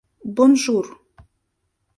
[0.35, 0.85] Бонжур!